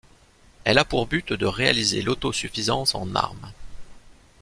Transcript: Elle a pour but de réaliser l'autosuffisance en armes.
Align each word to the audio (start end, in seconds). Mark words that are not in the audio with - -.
Elle 0.63 0.79
a 0.79 0.83
pour 0.83 1.05
but 1.05 1.31
de 1.31 1.45
réaliser 1.45 2.01
l'autosuffisance 2.01 2.95
en 2.95 3.13
armes. 3.13 3.51